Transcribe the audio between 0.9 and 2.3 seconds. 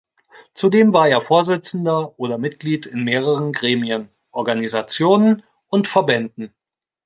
war er Vorsitzender